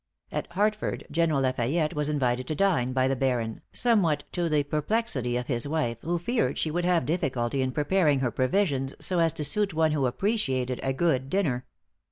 At 0.31 0.47
Hartford, 0.53 1.05
General 1.11 1.41
La 1.41 1.51
Fayette 1.51 1.93
was 1.93 2.09
invited 2.09 2.47
to 2.47 2.55
dine 2.55 2.91
by 2.91 3.07
the 3.07 3.15
Baron, 3.15 3.61
somewhat 3.71 4.23
to 4.31 4.49
the 4.49 4.63
perplexity 4.63 5.37
of 5.37 5.45
his 5.45 5.67
wife, 5.67 5.99
who 6.01 6.17
feared 6.17 6.57
she 6.57 6.71
would 6.71 6.85
have 6.85 7.05
difficulty 7.05 7.61
in 7.61 7.71
preparing 7.71 8.19
her 8.21 8.31
provisions 8.31 8.95
so 8.99 9.19
as 9.19 9.31
to 9.33 9.43
suit 9.43 9.75
one 9.75 9.91
who 9.91 10.07
appreciated 10.07 10.79
a 10.81 10.91
good 10.91 11.29
dinner. 11.29 11.67